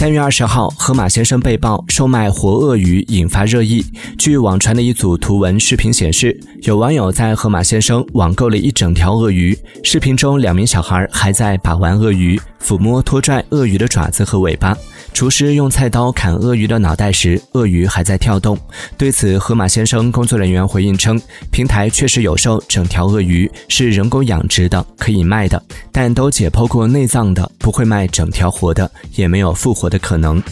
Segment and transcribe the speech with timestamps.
[0.00, 3.84] 三月二十号，河马先生被曝售卖活鳄鱼，引发热议。
[4.16, 9.54] 据网传的一组图文视频显示，有网友在河马先生网购了一整条鳄鱼。
[9.84, 14.74] 视频中，两名小孩还在把玩鳄鱼，抚摸、拖拽鳄鱼的爪子和尾巴。
[15.20, 18.58] 厨师用菜刀砍鳄鱼的脑袋时，鳄鱼还在跳动。
[18.96, 21.20] 对此，河马先生工作人员回应称，
[21.52, 25.62] 平台确实有售整条鳄鱼，是人工养殖的，可以卖的，
[25.92, 30.42] 但都解剖过内脏的，不会卖整条活的，也没有复活的可能。